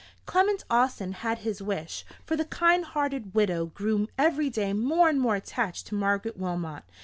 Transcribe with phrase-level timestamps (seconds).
[0.25, 5.21] Clement Austin had his wish; for the kind hearted widow grew every day more and
[5.21, 6.81] more attached to Margaret Wilmot.